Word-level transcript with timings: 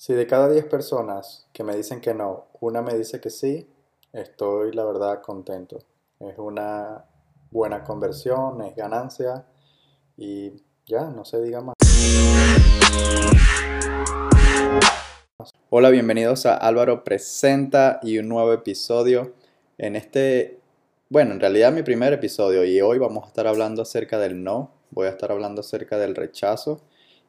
Si 0.00 0.14
de 0.14 0.28
cada 0.28 0.48
10 0.48 0.66
personas 0.66 1.48
que 1.52 1.64
me 1.64 1.74
dicen 1.74 2.00
que 2.00 2.14
no, 2.14 2.46
una 2.60 2.82
me 2.82 2.94
dice 2.94 3.20
que 3.20 3.30
sí, 3.30 3.68
estoy 4.12 4.70
la 4.70 4.84
verdad 4.84 5.20
contento. 5.20 5.80
Es 6.20 6.38
una 6.38 7.04
buena 7.50 7.82
conversión, 7.82 8.62
es 8.62 8.76
ganancia 8.76 9.44
y 10.16 10.52
ya, 10.86 11.10
no 11.10 11.24
se 11.24 11.42
diga 11.42 11.62
más. 11.62 11.74
Hola, 15.68 15.90
bienvenidos 15.90 16.46
a 16.46 16.54
Álvaro 16.56 17.02
Presenta 17.02 17.98
y 18.00 18.18
un 18.18 18.28
nuevo 18.28 18.52
episodio. 18.52 19.34
En 19.78 19.96
este, 19.96 20.60
bueno, 21.08 21.32
en 21.32 21.40
realidad 21.40 21.72
mi 21.72 21.82
primer 21.82 22.12
episodio 22.12 22.64
y 22.64 22.80
hoy 22.80 22.98
vamos 22.98 23.24
a 23.24 23.26
estar 23.26 23.48
hablando 23.48 23.82
acerca 23.82 24.20
del 24.20 24.44
no, 24.44 24.70
voy 24.92 25.08
a 25.08 25.10
estar 25.10 25.32
hablando 25.32 25.62
acerca 25.62 25.98
del 25.98 26.14
rechazo 26.14 26.82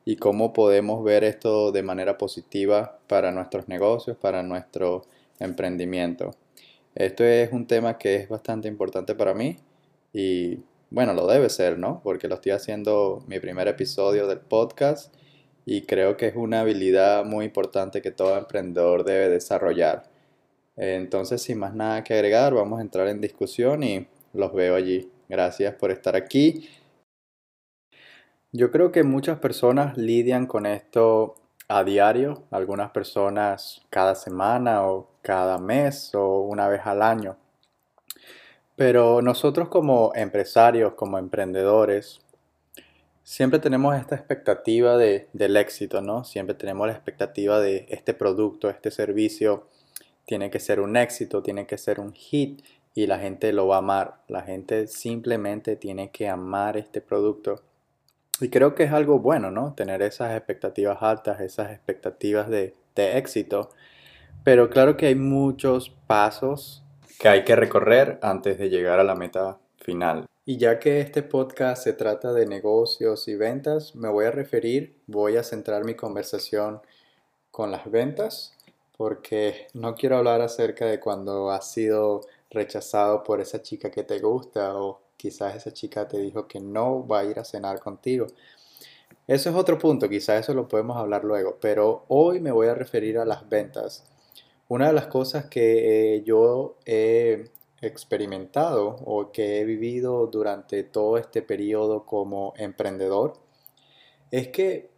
y 0.09 0.15
cómo 0.15 0.53
podemos 0.53 1.03
ver 1.03 1.23
esto 1.23 1.71
de 1.71 1.83
manera 1.83 2.17
positiva 2.17 2.97
para 3.05 3.31
nuestros 3.31 3.67
negocios, 3.67 4.17
para 4.17 4.41
nuestro 4.41 5.03
emprendimiento. 5.39 6.31
Esto 6.95 7.23
es 7.23 7.51
un 7.51 7.67
tema 7.67 7.99
que 7.99 8.15
es 8.15 8.27
bastante 8.27 8.67
importante 8.67 9.13
para 9.13 9.35
mí 9.35 9.57
y 10.11 10.61
bueno, 10.89 11.13
lo 11.13 11.27
debe 11.27 11.47
ser, 11.51 11.77
¿no? 11.77 12.01
Porque 12.03 12.27
lo 12.27 12.33
estoy 12.33 12.53
haciendo 12.53 13.23
mi 13.27 13.39
primer 13.39 13.67
episodio 13.67 14.25
del 14.25 14.39
podcast 14.39 15.13
y 15.63 15.83
creo 15.83 16.17
que 16.17 16.25
es 16.25 16.35
una 16.35 16.61
habilidad 16.61 17.23
muy 17.23 17.45
importante 17.45 18.01
que 18.01 18.09
todo 18.09 18.35
emprendedor 18.35 19.03
debe 19.03 19.29
desarrollar. 19.29 20.09
Entonces, 20.75 21.43
sin 21.43 21.59
más 21.59 21.75
nada 21.75 22.03
que 22.03 22.15
agregar, 22.15 22.55
vamos 22.55 22.79
a 22.79 22.81
entrar 22.81 23.07
en 23.09 23.21
discusión 23.21 23.83
y 23.83 24.07
los 24.33 24.55
veo 24.55 24.73
allí. 24.73 25.11
Gracias 25.29 25.75
por 25.75 25.91
estar 25.91 26.15
aquí 26.15 26.67
yo 28.51 28.71
creo 28.71 28.91
que 28.91 29.03
muchas 29.03 29.39
personas 29.39 29.97
lidian 29.97 30.47
con 30.47 30.65
esto 30.65 31.35
a 31.67 31.83
diario, 31.83 32.43
algunas 32.49 32.91
personas 32.91 33.81
cada 33.89 34.15
semana 34.15 34.87
o 34.87 35.11
cada 35.21 35.59
mes 35.59 36.15
o 36.15 36.39
una 36.39 36.67
vez 36.67 36.81
al 36.85 37.03
año. 37.03 37.37
Pero 38.75 39.21
nosotros 39.21 39.67
como 39.69 40.11
empresarios, 40.15 40.93
como 40.93 41.19
emprendedores, 41.19 42.21
siempre 43.23 43.59
tenemos 43.59 43.95
esta 43.95 44.15
expectativa 44.15 44.97
de, 44.97 45.27
del 45.33 45.57
éxito, 45.57 46.01
¿no? 46.01 46.23
Siempre 46.23 46.55
tenemos 46.55 46.87
la 46.87 46.93
expectativa 46.93 47.59
de 47.59 47.85
este 47.89 48.13
producto, 48.15 48.69
este 48.69 48.89
servicio, 48.89 49.67
tiene 50.25 50.49
que 50.49 50.59
ser 50.59 50.79
un 50.79 50.95
éxito, 50.97 51.43
tiene 51.43 51.67
que 51.67 51.77
ser 51.77 51.99
un 51.99 52.13
hit 52.13 52.63
y 52.95 53.05
la 53.05 53.19
gente 53.19 53.53
lo 53.53 53.67
va 53.67 53.75
a 53.75 53.79
amar. 53.79 54.21
La 54.27 54.41
gente 54.41 54.87
simplemente 54.87 55.75
tiene 55.75 56.09
que 56.09 56.27
amar 56.27 56.77
este 56.77 57.01
producto. 57.01 57.61
Y 58.41 58.49
creo 58.49 58.73
que 58.75 58.83
es 58.83 58.93
algo 58.93 59.19
bueno, 59.19 59.51
¿no? 59.51 59.73
Tener 59.75 60.01
esas 60.01 60.35
expectativas 60.35 60.99
altas, 61.01 61.41
esas 61.41 61.71
expectativas 61.71 62.49
de, 62.49 62.75
éxito. 62.95 63.69
Pero 64.43 64.69
claro 64.69 64.97
que 64.97 65.05
hay 65.05 65.15
muchos 65.15 65.89
pasos 66.05 66.83
que 67.17 67.29
hay 67.29 67.45
que 67.45 67.55
recorrer 67.55 68.19
antes 68.21 68.57
de 68.57 68.69
llegar 68.69 68.99
a 68.99 69.05
la 69.05 69.15
meta 69.15 69.57
final. 69.77 70.25
Y 70.45 70.57
ya 70.57 70.79
que 70.79 70.99
este 70.99 71.23
podcast 71.23 71.83
se 71.83 71.93
trata 71.93 72.33
de 72.33 72.45
negocios 72.45 73.29
y 73.29 73.35
ventas, 73.35 73.95
me 73.95 74.09
voy 74.09 74.25
a 74.25 74.31
referir, 74.31 74.97
voy 75.07 75.37
a 75.37 75.43
centrar 75.43 75.85
mi 75.85 75.93
conversación 75.93 76.81
con 77.51 77.71
las 77.71 77.89
ventas, 77.89 78.53
porque 78.97 79.67
no 79.73 79.95
quiero 79.95 80.17
hablar 80.17 80.41
acerca 80.41 80.85
de 80.85 80.99
cuando 80.99 81.51
has 81.51 81.71
sido 81.71 82.21
rechazado 82.49 83.23
por 83.23 83.39
esa 83.39 83.61
chica 83.61 83.91
que 83.91 84.03
te 84.03 84.19
gusta 84.19 84.75
o 84.75 84.99
quizás 85.19 85.53
esa 85.53 85.73
chica 85.73 86.07
te 86.07 86.17
dijo 86.17 86.47
que 86.47 86.61
no 86.61 87.05
va 87.05 87.19
a 87.19 87.25
ir 87.25 87.37
a 87.39 87.43
cenar 87.43 87.79
contigo. 87.79 88.27
Eso 89.27 89.49
es 89.49 89.55
otro 89.55 89.77
punto, 89.77 90.07
quizás 90.07 90.39
eso 90.39 90.53
lo 90.53 90.67
podemos 90.67 90.97
hablar 90.97 91.25
luego, 91.25 91.57
pero 91.59 92.05
hoy 92.07 92.39
me 92.39 92.51
voy 92.51 92.67
a 92.67 92.73
referir 92.73 93.19
a 93.19 93.25
las 93.25 93.47
ventas. 93.47 94.05
Una 94.69 94.87
de 94.87 94.93
las 94.93 95.07
cosas 95.07 95.45
que 95.45 96.15
eh, 96.15 96.23
yo 96.23 96.77
he 96.85 97.51
experimentado 97.81 98.95
o 99.05 99.31
que 99.31 99.59
he 99.59 99.65
vivido 99.65 100.27
durante 100.27 100.83
todo 100.83 101.17
este 101.17 101.41
periodo 101.41 102.05
como 102.05 102.53
emprendedor 102.57 103.33
es 104.31 104.47
que 104.47 104.89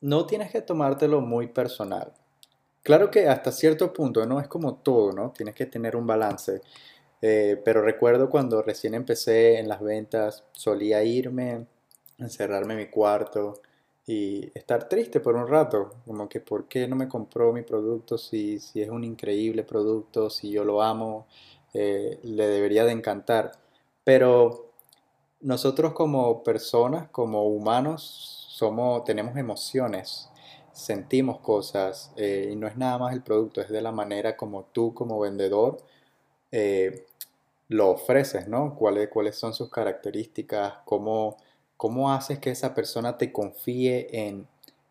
no 0.00 0.26
tienes 0.26 0.50
que 0.50 0.60
tomártelo 0.60 1.20
muy 1.20 1.46
personal. 1.46 2.12
Claro 2.82 3.10
que 3.10 3.28
hasta 3.28 3.52
cierto 3.52 3.92
punto, 3.92 4.26
¿no? 4.26 4.40
Es 4.40 4.48
como 4.48 4.76
todo, 4.76 5.12
¿no? 5.12 5.30
Tienes 5.30 5.54
que 5.54 5.66
tener 5.66 5.94
un 5.94 6.06
balance. 6.06 6.62
Eh, 7.20 7.60
pero 7.64 7.82
recuerdo 7.82 8.30
cuando 8.30 8.62
recién 8.62 8.94
empecé 8.94 9.58
en 9.58 9.68
las 9.68 9.80
ventas, 9.80 10.44
solía 10.52 11.02
irme, 11.02 11.66
encerrarme 12.18 12.74
en 12.74 12.80
mi 12.80 12.86
cuarto 12.88 13.60
y 14.06 14.50
estar 14.56 14.88
triste 14.88 15.20
por 15.20 15.36
un 15.36 15.48
rato, 15.48 15.90
como 16.06 16.28
que 16.28 16.40
por 16.40 16.68
qué 16.68 16.86
no 16.88 16.96
me 16.96 17.08
compró 17.08 17.52
mi 17.52 17.62
producto 17.62 18.16
si, 18.18 18.58
si 18.60 18.82
es 18.82 18.88
un 18.90 19.04
increíble 19.04 19.64
producto, 19.64 20.30
si 20.30 20.50
yo 20.50 20.64
lo 20.64 20.82
amo, 20.82 21.26
eh, 21.74 22.18
le 22.22 22.46
debería 22.48 22.84
de 22.84 22.92
encantar. 22.92 23.52
Pero 24.04 24.72
nosotros 25.40 25.92
como 25.94 26.42
personas, 26.44 27.08
como 27.10 27.44
humanos, 27.48 28.46
somos, 28.50 29.04
tenemos 29.04 29.36
emociones, 29.36 30.30
sentimos 30.72 31.40
cosas 31.40 32.12
y 32.16 32.54
no 32.56 32.66
es 32.68 32.76
nada 32.76 32.98
más 32.98 33.12
el 33.12 33.22
producto, 33.22 33.60
es 33.60 33.68
de 33.68 33.82
la 33.82 33.92
manera 33.92 34.36
como 34.36 34.64
tú 34.72 34.94
como 34.94 35.18
vendedor 35.20 35.78
eh, 36.52 37.06
lo 37.68 37.90
ofreces, 37.90 38.48
¿no? 38.48 38.74
¿Cuáles, 38.74 39.08
cuáles 39.08 39.36
son 39.36 39.54
sus 39.54 39.70
características? 39.70 40.74
¿Cómo, 40.84 41.36
¿Cómo 41.76 42.12
haces 42.12 42.38
que 42.38 42.50
esa 42.50 42.74
persona 42.74 43.18
te 43.18 43.32
confíe 43.32 44.08
en, 44.10 44.46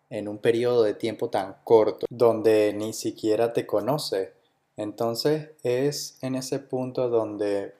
en 0.10 0.28
un 0.28 0.38
periodo 0.38 0.84
de 0.84 0.94
tiempo 0.94 1.30
tan 1.30 1.56
corto, 1.64 2.06
donde 2.10 2.74
ni 2.74 2.94
siquiera 2.94 3.54
te 3.54 3.66
conoce? 3.66 4.34
Entonces 4.78 5.50
es 5.64 6.18
en 6.22 6.36
ese 6.36 6.60
punto 6.60 7.10
donde 7.10 7.74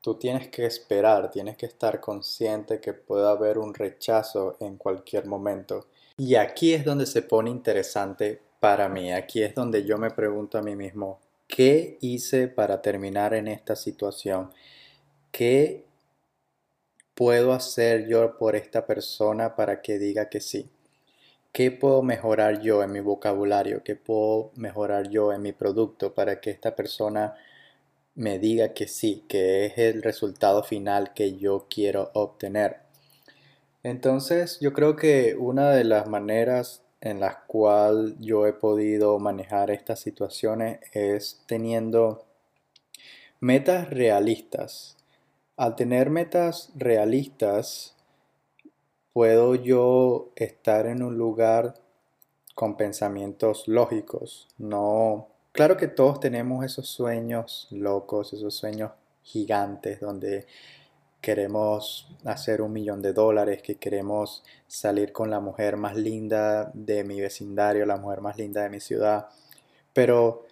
tú 0.00 0.14
tienes 0.14 0.48
que 0.48 0.64
esperar, 0.64 1.30
tienes 1.30 1.56
que 1.56 1.66
estar 1.66 2.00
consciente 2.00 2.80
que 2.80 2.94
puede 2.94 3.28
haber 3.28 3.58
un 3.58 3.74
rechazo 3.74 4.56
en 4.60 4.76
cualquier 4.76 5.26
momento. 5.26 5.86
Y 6.16 6.36
aquí 6.36 6.72
es 6.72 6.84
donde 6.84 7.06
se 7.06 7.22
pone 7.22 7.50
interesante 7.50 8.40
para 8.60 8.88
mí, 8.88 9.12
aquí 9.12 9.42
es 9.42 9.54
donde 9.54 9.84
yo 9.84 9.98
me 9.98 10.10
pregunto 10.10 10.58
a 10.58 10.62
mí 10.62 10.74
mismo, 10.74 11.18
¿Qué 11.48 11.96
hice 12.02 12.46
para 12.46 12.82
terminar 12.82 13.32
en 13.32 13.48
esta 13.48 13.74
situación? 13.74 14.52
¿Qué 15.32 15.86
puedo 17.14 17.52
hacer 17.52 18.06
yo 18.06 18.36
por 18.36 18.54
esta 18.54 18.86
persona 18.86 19.56
para 19.56 19.80
que 19.80 19.98
diga 19.98 20.28
que 20.28 20.40
sí? 20.40 20.70
¿Qué 21.50 21.70
puedo 21.70 22.02
mejorar 22.02 22.60
yo 22.60 22.82
en 22.82 22.92
mi 22.92 23.00
vocabulario? 23.00 23.82
¿Qué 23.82 23.96
puedo 23.96 24.52
mejorar 24.56 25.08
yo 25.08 25.32
en 25.32 25.40
mi 25.42 25.52
producto 25.52 26.14
para 26.14 26.40
que 26.40 26.50
esta 26.50 26.76
persona 26.76 27.34
me 28.14 28.38
diga 28.38 28.74
que 28.74 28.86
sí, 28.86 29.24
que 29.26 29.64
es 29.66 29.78
el 29.78 30.02
resultado 30.02 30.62
final 30.62 31.14
que 31.14 31.38
yo 31.38 31.66
quiero 31.70 32.10
obtener? 32.12 32.80
Entonces 33.82 34.60
yo 34.60 34.74
creo 34.74 34.96
que 34.96 35.34
una 35.34 35.70
de 35.70 35.84
las 35.84 36.08
maneras 36.08 36.82
en 37.00 37.20
las 37.20 37.36
cuales 37.46 38.14
yo 38.18 38.46
he 38.46 38.52
podido 38.52 39.18
manejar 39.18 39.70
estas 39.70 40.00
situaciones 40.00 40.80
es 40.92 41.42
teniendo 41.46 42.24
metas 43.40 43.90
realistas. 43.90 44.96
Al 45.56 45.76
tener 45.76 46.10
metas 46.10 46.70
realistas, 46.76 47.96
puedo 49.12 49.54
yo 49.54 50.30
estar 50.36 50.86
en 50.86 51.02
un 51.02 51.18
lugar 51.18 51.74
con 52.54 52.76
pensamientos 52.76 53.68
lógicos. 53.68 54.48
No, 54.58 55.28
claro 55.52 55.76
que 55.76 55.88
todos 55.88 56.20
tenemos 56.20 56.64
esos 56.64 56.88
sueños 56.88 57.68
locos, 57.70 58.32
esos 58.32 58.54
sueños 58.54 58.92
gigantes 59.22 60.00
donde 60.00 60.46
queremos 61.28 62.08
hacer 62.24 62.62
un 62.62 62.72
millón 62.72 63.02
de 63.02 63.12
dólares, 63.12 63.60
que 63.60 63.74
queremos 63.74 64.42
salir 64.66 65.12
con 65.12 65.28
la 65.28 65.40
mujer 65.40 65.76
más 65.76 65.94
linda 65.94 66.70
de 66.72 67.04
mi 67.04 67.20
vecindario, 67.20 67.84
la 67.84 67.98
mujer 67.98 68.22
más 68.22 68.38
linda 68.38 68.62
de 68.62 68.70
mi 68.70 68.80
ciudad. 68.80 69.28
Pero 69.92 70.46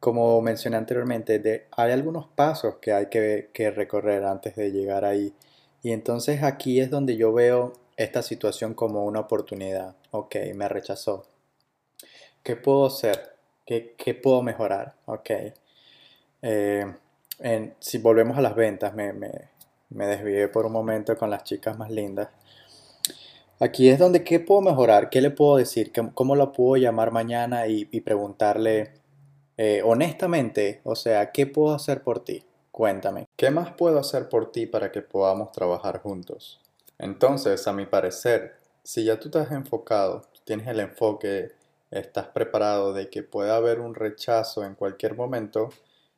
como 0.00 0.40
mencioné 0.42 0.78
anteriormente, 0.78 1.68
hay 1.70 1.92
algunos 1.92 2.26
pasos 2.26 2.78
que 2.80 2.92
hay 2.92 3.06
que, 3.06 3.70
recorrer 3.70 4.24
antes 4.24 4.56
de 4.56 4.72
llegar 4.72 5.04
ahí. 5.04 5.32
Y 5.80 5.92
entonces 5.92 6.42
aquí 6.42 6.80
es 6.80 6.90
donde 6.90 7.16
yo 7.16 7.32
veo 7.32 7.74
esta 7.96 8.20
situación 8.22 8.74
como 8.74 9.04
una 9.04 9.20
oportunidad. 9.20 9.94
Ok, 10.10 10.34
me 10.56 10.68
rechazó. 10.68 11.24
¿Qué 12.42 12.56
puedo 12.56 12.86
hacer? 12.86 13.36
¿Qué, 13.64 14.20
puedo 14.20 14.42
mejorar? 14.42 14.96
Ok. 15.04 15.30
Eh, 16.42 16.84
si 17.78 17.98
volvemos 17.98 18.36
a 18.36 18.40
las 18.40 18.56
ventas, 18.56 18.92
me, 18.92 19.12
me 19.90 20.06
desvié 20.06 20.48
por 20.48 20.66
un 20.66 20.72
momento 20.72 21.16
con 21.16 21.30
las 21.30 21.44
chicas 21.44 21.76
más 21.78 21.90
lindas. 21.90 22.28
Aquí 23.58 23.88
es 23.88 23.98
donde, 23.98 24.22
¿qué 24.22 24.40
puedo 24.40 24.60
mejorar? 24.60 25.08
¿Qué 25.08 25.20
le 25.20 25.30
puedo 25.30 25.56
decir? 25.56 25.92
¿Cómo 26.14 26.36
la 26.36 26.52
puedo 26.52 26.76
llamar 26.76 27.10
mañana 27.10 27.66
y, 27.66 27.84
preguntarle 28.00 28.92
eh, 29.56 29.80
honestamente? 29.84 30.80
O 30.84 30.94
sea, 30.94 31.32
¿qué 31.32 31.46
puedo 31.46 31.74
hacer 31.74 32.02
por 32.02 32.22
ti? 32.22 32.44
Cuéntame. 32.70 33.26
¿Qué 33.36 33.50
más 33.50 33.72
puedo 33.72 33.98
hacer 33.98 34.28
por 34.28 34.52
ti 34.52 34.66
para 34.66 34.92
que 34.92 35.00
podamos 35.00 35.52
trabajar 35.52 36.02
juntos? 36.02 36.60
Entonces, 36.98 37.66
a 37.66 37.72
mi 37.72 37.86
parecer, 37.86 38.56
si 38.82 39.04
ya 39.04 39.18
tú 39.18 39.28
estás 39.28 39.50
enfocado, 39.52 40.22
tienes 40.44 40.66
el 40.66 40.80
enfoque 40.80 41.52
estás 41.90 42.26
preparado 42.28 42.92
de 42.92 43.08
que 43.08 43.22
pueda 43.22 43.56
haber 43.56 43.80
un 43.80 43.94
rechazo 43.94 44.64
en 44.64 44.74
cualquier 44.74 45.14
momento, 45.14 45.70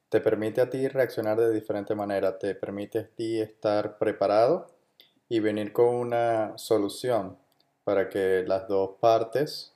te 0.09 0.21
permite 0.21 0.61
a 0.61 0.71
ti 0.71 0.89
reaccionar 0.89 1.39
de 1.39 1.53
diferente 1.53 1.95
manera, 1.95 2.39
te 2.39 2.55
permite 2.55 2.99
a 2.99 3.09
ti 3.09 3.41
estar 3.41 3.99
preparado 3.99 4.67
y 5.29 5.41
venir 5.41 5.73
con 5.73 5.95
una 5.95 6.57
solución 6.57 7.37
para 7.85 8.09
que 8.09 8.45
las 8.47 8.69
dos 8.69 8.91
partes, 9.01 9.73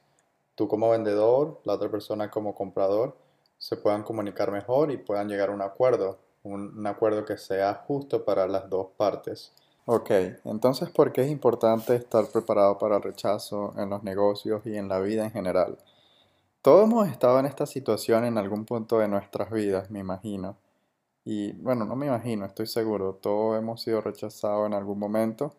tú 0.54 0.68
como 0.68 0.90
vendedor, 0.90 1.60
la 1.64 1.74
otra 1.74 1.90
persona 1.90 2.30
como 2.30 2.54
comprador, 2.54 3.16
se 3.58 3.76
puedan 3.76 4.02
comunicar 4.02 4.50
mejor 4.50 4.90
y 4.90 4.96
puedan 4.96 5.28
llegar 5.28 5.50
a 5.50 5.52
un 5.52 5.62
acuerdo, 5.62 6.18
un, 6.42 6.86
acuerdo 6.86 7.24
que 7.24 7.36
sea 7.38 7.74
justo 7.86 8.24
para 8.24 8.46
las 8.46 8.68
dos 8.68 8.88
partes. 8.96 9.52
Ok, 9.84 10.10
entonces, 10.44 10.90
¿por 10.90 11.12
qué 11.12 11.22
es 11.22 11.30
importante 11.30 11.94
estar 11.96 12.26
preparado 12.26 12.78
para 12.78 12.96
el 12.96 13.02
rechazo 13.02 13.74
en 13.76 13.90
los 13.90 14.02
negocios 14.02 14.64
y 14.64 14.76
en 14.76 14.88
la 14.88 15.00
vida 15.00 15.24
en 15.24 15.32
general? 15.32 15.76
Todos 16.62 16.84
hemos 16.88 17.08
estado 17.08 17.40
en 17.40 17.46
esta 17.46 17.66
situación 17.66 18.24
en 18.24 18.38
algún 18.38 18.64
punto 18.64 19.00
de 19.00 19.08
nuestras 19.08 19.50
vidas, 19.50 19.90
me 19.90 19.98
imagino. 19.98 20.56
Y 21.24 21.52
bueno, 21.54 21.84
no 21.84 21.96
me 21.96 22.06
imagino, 22.06 22.46
estoy 22.46 22.68
seguro, 22.68 23.14
todos 23.14 23.58
hemos 23.58 23.82
sido 23.82 24.00
rechazados 24.00 24.68
en 24.68 24.74
algún 24.74 24.96
momento. 24.96 25.54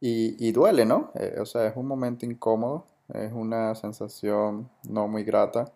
Y, 0.00 0.52
duele, 0.52 0.86
¿no? 0.86 1.10
Eh, 1.16 1.36
o 1.40 1.44
sea, 1.44 1.66
es 1.66 1.76
un 1.76 1.86
momento 1.86 2.24
incómodo, 2.24 2.86
es 3.12 3.30
una 3.32 3.74
sensación 3.74 4.70
no 4.88 5.06
muy 5.06 5.22
grata. 5.22 5.66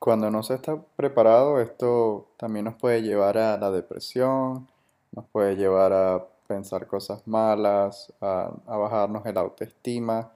Cuando 0.00 0.30
no 0.30 0.42
se 0.42 0.54
está 0.54 0.80
preparado, 0.96 1.60
esto 1.60 2.28
también 2.38 2.64
nos 2.66 2.76
puede 2.76 3.02
llevar 3.02 3.36
a 3.36 3.58
la 3.58 3.70
depresión, 3.70 4.66
nos 5.12 5.26
puede 5.26 5.56
llevar 5.56 5.92
a 5.92 6.26
pensar 6.46 6.86
cosas 6.86 7.26
malas, 7.26 8.12
a, 8.22 8.50
bajarnos 8.66 9.26
el 9.26 9.36
autoestima. 9.36 10.32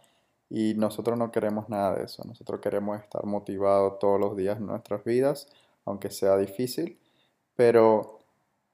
Y 0.51 0.75
nosotros 0.75 1.17
no 1.17 1.31
queremos 1.31 1.69
nada 1.69 1.95
de 1.95 2.05
eso. 2.05 2.25
Nosotros 2.27 2.61
queremos 2.61 3.01
estar 3.01 3.25
motivados 3.25 4.01
todos 4.01 4.21
los 4.21 4.37
días 4.37 4.59
en 4.59 4.67
nuestras 4.67 5.05
vidas, 5.05 5.49
aunque 5.85 6.11
sea 6.11 6.37
difícil. 6.37 6.99
Pero 7.55 8.19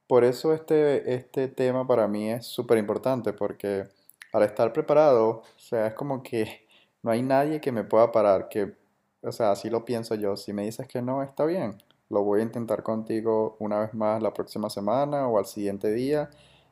por 0.08 0.24
eso 0.24 0.54
este, 0.54 1.14
este 1.14 1.48
tema 1.48 1.86
para 1.86 2.08
mí 2.08 2.30
es 2.30 2.46
súper 2.46 2.78
importante, 2.78 3.34
porque 3.34 3.88
al 4.32 4.42
estar 4.42 4.72
preparado, 4.72 5.28
o 5.28 5.58
sea, 5.58 5.88
es 5.88 5.94
como 5.94 6.22
que 6.22 6.66
no 7.02 7.10
hay 7.10 7.22
nadie 7.22 7.60
que 7.60 7.72
me 7.72 7.84
pueda 7.84 8.10
parar, 8.10 8.48
que, 8.48 8.74
o 9.22 9.32
sea, 9.32 9.50
así 9.50 9.68
lo 9.68 9.84
pienso 9.84 10.14
yo. 10.14 10.36
Si 10.36 10.54
me 10.54 10.64
dices 10.64 10.88
que 10.88 11.02
no, 11.02 11.22
está 11.22 11.44
bien. 11.44 11.76
Lo 12.08 12.22
voy 12.22 12.40
a 12.40 12.44
intentar 12.44 12.82
contigo 12.82 13.56
una 13.58 13.80
vez 13.80 13.92
más 13.92 14.22
la 14.22 14.32
próxima 14.32 14.70
semana 14.70 15.28
o 15.28 15.38
al 15.38 15.46
siguiente 15.46 15.92
día 15.92 16.30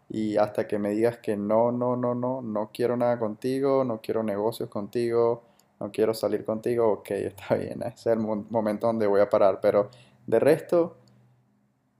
y 0.09 0.37
hasta 0.37 0.67
que 0.67 0.79
me 0.79 0.91
digas 0.91 1.19
que 1.19 1.37
no, 1.37 1.73
no, 1.73 1.97
no, 1.97 2.15
no, 2.15 2.43
no 2.43 2.71
quiero 2.73 2.97
nada 2.97 3.19
contigo, 3.19 3.85
no 3.85 4.01
quiero 4.01 4.23
negocios 4.23 4.69
contigo, 4.69 5.43
no 5.81 5.91
quiero 5.91 6.15
salir 6.15 6.45
contigo, 6.45 6.91
ok, 6.93 7.11
está 7.11 7.56
bien, 7.56 7.83
ese 7.83 8.11
es 8.11 8.19
el 8.19 8.19
momento 8.19 8.87
donde 8.87 9.06
voy 9.06 9.21
a 9.21 9.29
parar, 9.31 9.61
pero 9.61 9.91
de 10.27 10.39
resto, 10.41 10.97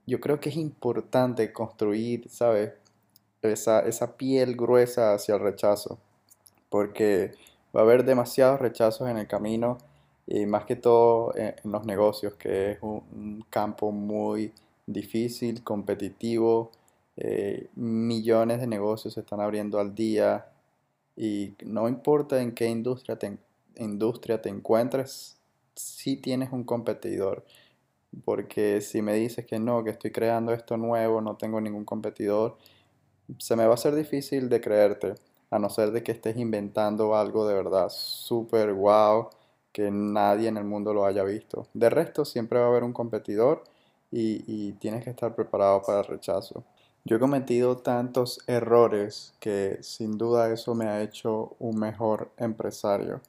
yo 0.05 0.19
creo 0.19 0.39
que 0.39 0.49
es 0.49 0.55
importante 0.55 1.51
construir, 1.51 2.29
¿sabes? 2.29 2.73
Esa, 3.41 3.81
esa 3.81 4.17
piel 4.17 4.55
gruesa 4.55 5.13
hacia 5.13 5.35
el 5.35 5.41
rechazo, 5.41 5.99
porque 6.69 7.33
va 7.75 7.81
a 7.81 7.83
haber 7.83 8.03
demasiados 8.05 8.59
rechazos 8.59 9.07
en 9.09 9.17
el 9.17 9.27
camino 9.27 9.77
y 10.25 10.45
más 10.47 10.65
que 10.65 10.75
todo 10.75 11.35
en, 11.35 11.53
los 11.63 11.85
negocios, 11.85 12.33
que 12.35 12.71
es 12.71 12.79
un 12.81 13.45
campo 13.49 13.91
muy 13.91 14.51
difícil, 14.87 15.63
competitivo, 15.63 16.71
eh, 17.17 17.69
millones 17.75 18.59
de 18.59 18.67
negocios 18.67 19.13
se 19.13 19.21
están 19.21 19.39
abriendo 19.41 19.79
al 19.79 19.95
día 19.95 20.47
y 21.15 21.55
no 21.65 21.87
importa 21.87 22.41
en 22.41 22.53
qué 22.53 22.67
industria 22.67 23.17
te, 23.17 23.37
industria 23.77 24.41
te 24.41 24.49
encuentres, 24.49 25.37
si 25.75 26.17
tienes 26.17 26.51
un 26.51 26.63
competidor. 26.63 27.45
Porque 28.25 28.81
si 28.81 29.01
me 29.01 29.13
dices 29.15 29.45
que 29.45 29.59
no, 29.59 29.83
que 29.83 29.91
estoy 29.91 30.11
creando 30.11 30.53
esto 30.53 30.77
nuevo, 30.77 31.21
no 31.21 31.35
tengo 31.37 31.61
ningún 31.61 31.85
competidor, 31.85 32.57
se 33.39 33.55
me 33.55 33.65
va 33.67 33.73
a 33.75 33.77
ser 33.77 33.95
difícil 33.95 34.49
de 34.49 34.61
creerte, 34.61 35.15
a 35.51 35.59
no 35.59 35.69
ser 35.69 35.91
de 35.91 36.03
que 36.03 36.11
estés 36.13 36.37
inventando 36.37 37.15
algo 37.15 37.47
de 37.47 37.55
verdad 37.55 37.89
súper 37.89 38.73
wow, 38.73 39.29
que 39.71 39.91
nadie 39.91 40.47
en 40.49 40.57
el 40.57 40.65
mundo 40.65 40.93
lo 40.93 41.05
haya 41.05 41.23
visto. 41.23 41.67
De 41.73 41.89
resto, 41.89 42.25
siempre 42.25 42.59
va 42.59 42.65
a 42.65 42.69
haber 42.69 42.83
un 42.83 42.93
competidor 42.93 43.63
y, 44.11 44.43
y 44.47 44.73
tienes 44.73 45.03
que 45.03 45.09
estar 45.11 45.35
preparado 45.35 45.81
para 45.81 45.99
el 45.99 46.05
rechazo. 46.05 46.63
Yo 47.07 47.17
he 47.17 47.19
cometido 47.19 47.77
tantos 47.77 48.39
errores 48.47 49.35
que 49.39 49.77
sin 49.83 50.17
duda 50.17 50.51
eso 50.51 50.73
me 50.73 50.87
ha 50.87 51.03
hecho 51.03 51.55
un 51.59 51.77
mejor 51.79 52.31
empresario. 52.37 53.21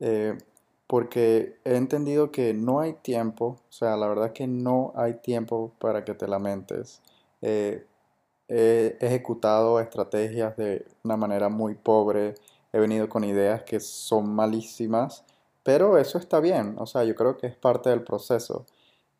Eh, 0.00 0.36
porque 0.86 1.58
he 1.64 1.76
entendido 1.76 2.30
que 2.30 2.54
no 2.54 2.80
hay 2.80 2.92
tiempo, 2.94 3.58
o 3.68 3.72
sea, 3.72 3.96
la 3.96 4.08
verdad 4.08 4.32
que 4.32 4.46
no 4.46 4.92
hay 4.96 5.14
tiempo 5.14 5.72
para 5.80 6.04
que 6.04 6.14
te 6.14 6.28
lamentes. 6.28 7.00
Eh, 7.42 7.86
he 8.48 8.96
ejecutado 9.00 9.80
estrategias 9.80 10.56
de 10.56 10.86
una 11.04 11.16
manera 11.16 11.48
muy 11.48 11.74
pobre, 11.74 12.34
he 12.72 12.78
venido 12.78 13.08
con 13.08 13.24
ideas 13.24 13.62
que 13.64 13.80
son 13.80 14.34
malísimas, 14.34 15.24
pero 15.62 15.98
eso 15.98 16.18
está 16.18 16.40
bien, 16.40 16.76
o 16.78 16.86
sea, 16.86 17.04
yo 17.04 17.14
creo 17.16 17.36
que 17.38 17.46
es 17.48 17.56
parte 17.56 17.90
del 17.90 18.04
proceso. 18.04 18.66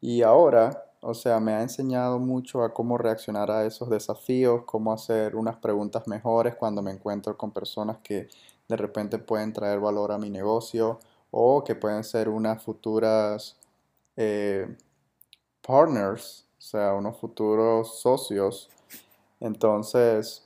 Y 0.00 0.22
ahora 0.22 0.84
o 1.08 1.14
sea, 1.14 1.38
me 1.38 1.53
ha 1.53 1.62
enseñado 1.62 2.19
mucho 2.19 2.64
a 2.64 2.75
cómo 2.75 2.99
reaccionar 2.99 3.49
a 3.49 3.64
esos 3.64 3.88
desafíos, 3.88 4.64
cómo 4.67 4.93
hacer 4.93 5.37
unas 5.37 5.55
preguntas 5.56 6.08
mejores 6.08 6.56
cuando 6.56 6.82
me 6.82 6.91
encuentro 6.91 7.38
con 7.38 7.53
personas 7.53 7.99
que 8.03 8.29
de 8.67 8.76
repente 8.76 9.20
pueden 9.20 9.53
traer 9.53 9.79
valor 9.79 10.11
a 10.11 10.19
mi 10.19 10.31
negocio 10.31 10.99
o 11.31 11.62
que 11.62 11.76
pueden 11.76 12.03
ser 12.03 12.29
unas 12.29 12.61
futuras 12.61 13.56
eh, 14.17 14.67
partners, 15.64 16.49
o 16.58 16.62
sea, 16.62 16.93
unos 16.94 17.17
futuros 17.19 18.00
socios. 18.00 18.69
Entonces, 19.38 20.44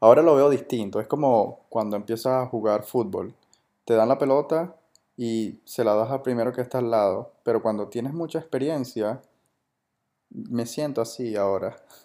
ahora 0.00 0.20
lo 0.22 0.34
veo 0.34 0.50
distinto. 0.50 0.98
Es 0.98 1.06
como 1.06 1.60
cuando 1.68 1.94
empiezas 1.96 2.42
a 2.42 2.46
jugar 2.46 2.82
fútbol. 2.82 3.32
Te 3.84 3.94
dan 3.94 4.08
la 4.08 4.18
pelota 4.18 4.74
y 5.16 5.60
se 5.64 5.84
la 5.84 5.94
das 5.94 6.10
al 6.10 6.22
primero 6.22 6.52
que 6.52 6.60
está 6.62 6.78
al 6.78 6.90
lado, 6.90 7.34
pero 7.44 7.62
cuando 7.62 7.86
tienes 7.86 8.14
mucha 8.14 8.40
experiencia, 8.40 9.22
me 10.34 10.66
siento 10.66 11.00
así 11.00 11.36
ahora. 11.36 11.76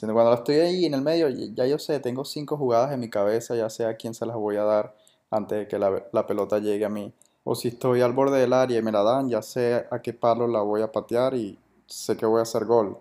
cuando 0.00 0.34
estoy 0.34 0.56
ahí 0.56 0.84
en 0.86 0.94
el 0.94 1.02
medio, 1.02 1.28
ya 1.28 1.66
yo 1.66 1.78
sé, 1.78 2.00
tengo 2.00 2.24
cinco 2.24 2.56
jugadas 2.56 2.92
en 2.92 3.00
mi 3.00 3.10
cabeza, 3.10 3.56
ya 3.56 3.68
sé 3.68 3.84
a 3.84 3.96
quién 3.96 4.14
se 4.14 4.24
las 4.24 4.36
voy 4.36 4.56
a 4.56 4.62
dar 4.64 4.96
antes 5.30 5.58
de 5.58 5.68
que 5.68 5.78
la, 5.78 6.26
pelota 6.26 6.58
llegue 6.58 6.84
a 6.84 6.88
mí. 6.88 7.12
O 7.44 7.54
si 7.54 7.68
estoy 7.68 8.00
al 8.02 8.12
borde 8.12 8.38
del 8.38 8.52
área 8.52 8.78
y 8.78 8.82
me 8.82 8.92
la 8.92 9.02
dan, 9.02 9.28
ya 9.28 9.42
sé 9.42 9.86
a 9.90 10.00
qué 10.00 10.12
palo 10.12 10.46
la 10.46 10.60
voy 10.60 10.82
a 10.82 10.92
patear 10.92 11.34
y 11.34 11.58
sé 11.86 12.16
que 12.16 12.26
voy 12.26 12.40
a 12.40 12.42
hacer 12.42 12.64
gol. 12.64 12.98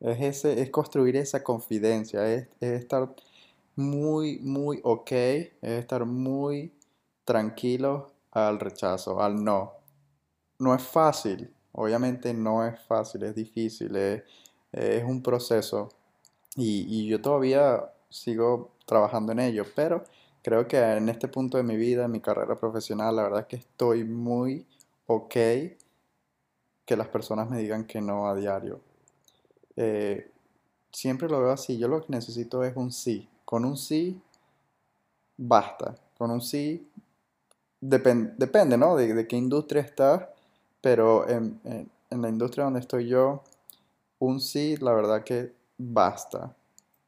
Es, 0.00 0.20
ese, 0.20 0.60
es 0.62 0.70
construir 0.70 1.16
esa 1.16 1.42
confidencia, 1.42 2.26
es, 2.26 2.48
es 2.60 2.80
estar 2.80 3.14
muy, 3.76 4.38
muy 4.40 4.80
ok, 4.84 5.12
es 5.12 5.50
estar 5.62 6.04
muy 6.04 6.72
tranquilo 7.24 8.12
al 8.30 8.60
rechazo, 8.60 9.20
al 9.20 9.42
no. 9.42 9.72
No 10.58 10.74
es 10.74 10.82
fácil, 10.82 11.52
Obviamente 11.72 12.34
no 12.34 12.66
es 12.66 12.78
fácil, 12.80 13.22
es 13.24 13.34
difícil, 13.34 13.96
es, 13.96 14.22
un 15.04 15.22
proceso 15.22 15.90
y, 16.56 17.06
yo 17.06 17.20
todavía 17.20 17.92
sigo 18.10 18.72
trabajando 18.86 19.32
en 19.32 19.40
ello, 19.40 19.64
pero 19.74 20.04
creo 20.42 20.68
que 20.68 20.78
en 20.78 21.08
este 21.08 21.28
punto 21.28 21.56
de 21.56 21.62
mi 21.62 21.76
vida, 21.76 22.04
en 22.04 22.10
mi 22.10 22.20
carrera 22.20 22.56
profesional, 22.58 23.16
la 23.16 23.22
verdad 23.22 23.40
es 23.40 23.46
que 23.46 23.56
estoy 23.56 24.04
muy 24.04 24.66
ok 25.06 25.34
que 26.84 26.96
las 26.96 27.08
personas 27.08 27.48
me 27.48 27.58
digan 27.58 27.86
que 27.86 28.00
no 28.00 28.28
a 28.28 28.34
diario. 28.34 28.80
Eh, 29.76 30.30
siempre 30.90 31.28
lo 31.28 31.40
veo 31.40 31.52
así, 31.52 31.78
yo 31.78 31.88
lo 31.88 32.00
que 32.02 32.12
necesito 32.12 32.64
es 32.64 32.76
un 32.76 32.92
sí. 32.92 33.28
Con 33.44 33.64
un 33.64 33.76
sí, 33.76 34.20
basta. 35.36 35.94
Con 36.18 36.30
un 36.30 36.40
sí, 36.42 36.90
depende, 37.80 38.76
¿no? 38.76 38.96
De, 38.96 39.14
de 39.14 39.26
qué 39.26 39.36
industria 39.36 39.82
estás 39.82 40.31
pero 40.82 41.26
en, 41.28 41.60
la 42.10 42.28
industria 42.28 42.64
donde 42.64 42.80
estoy 42.80 43.08
yo, 43.08 43.42
un 44.18 44.40
sí, 44.40 44.76
la 44.76 44.92
verdad 44.92 45.24
que 45.24 45.54
basta. 45.78 46.54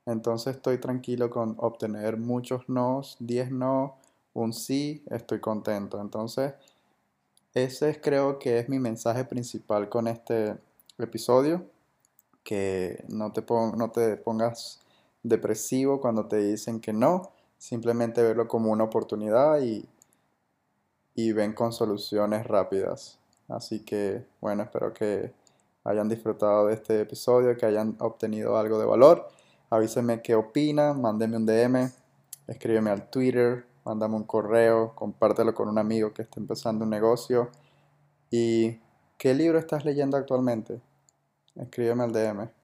Entonces 0.07 0.57
estoy 0.57 0.79
tranquilo 0.79 1.29
con 1.29 1.57
obtener 1.59 2.17
muchos 2.17 2.67
nos, 2.69 3.17
10 3.21 3.51
no, 3.51 3.99
un 4.33 4.55
sí, 4.55 5.03
estoy 5.11 5.41
contento. 5.41 6.01
Entonces, 6.01 6.55
ese 7.53 7.91
es, 7.91 7.99
creo 8.01 8.39
que 8.39 8.59
es 8.59 8.69
mi 8.69 8.79
mensaje 8.79 9.25
principal 9.25 9.89
con 9.89 10.09
este 10.09 10.57
episodio, 10.99 11.67
que 12.43 13.05
no 13.09 13.33
te, 13.33 13.45
no 13.77 13.91
te 13.91 14.17
pongas 14.17 14.81
depresivo 15.23 16.01
cuando 16.01 16.27
te 16.27 16.39
dicen 16.39 16.81
que 16.81 16.93
no, 16.93 17.33
simplemente 17.59 18.23
verlo 18.23 18.47
como 18.49 18.71
una 18.71 18.85
oportunidad 18.85 19.61
y, 19.61 19.89
y 21.15 21.33
ven 21.33 21.53
con 21.53 21.73
soluciones 21.73 22.47
rápidas. 22.47 23.19
Así 23.49 23.81
que, 23.85 24.27
bueno, 24.41 24.63
espero 24.63 24.93
que 24.93 25.33
hayan 25.85 26.09
disfrutado 26.09 26.67
de 26.67 26.75
este 26.75 27.01
episodio, 27.01 27.57
que 27.57 27.67
hayan 27.67 27.97
obtenido 28.01 28.57
algo 28.57 28.79
de 28.79 28.87
valor. 28.87 29.29
Avísenme 29.71 30.23
qué 30.23 30.35
opinan, 30.35 31.01
mándenme 31.01 31.37
un 31.37 31.47
DM, 31.47 31.91
escríbeme 32.47 32.91
al 32.91 33.11
Twitter, 33.11 33.67
mándame 33.85 34.17
un 34.17 34.25
correo, 34.25 34.95
compártelo 34.95 35.55
con 35.55 35.69
un 35.69 35.79
amigo 35.79 36.13
que 36.13 36.23
esté 36.23 36.41
empezando 36.41 36.85
un 36.85 36.91
negocio. 36.91 37.51
¿Y 38.31 38.81
qué 39.19 39.35
libro 39.35 39.59
estás 39.59 39.85
leyendo 39.85 40.17
actualmente? 40.17 40.81
Escríbeme 41.55 42.05
al 42.05 42.13
DM. 42.13 42.64